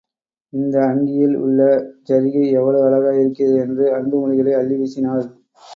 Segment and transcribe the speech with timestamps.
[0.53, 1.59] இந்த அங்கியில் உள்ள
[2.09, 5.25] ஜரிகை எவ்வளவு அழகாக இருக்கிறது என்று அன்பு மொழிகளை அள்ளி வீசினாள்.